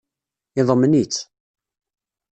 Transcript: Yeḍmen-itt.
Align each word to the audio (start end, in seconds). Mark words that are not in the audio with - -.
Yeḍmen-itt. 0.57 1.17